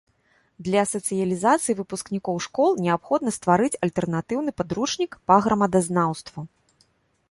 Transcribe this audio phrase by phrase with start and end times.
[0.67, 6.39] Для сацыялізацыі выпускнікоў школ неабходна стварыць альтэрнатыўны падручнік па грамадазнаўству.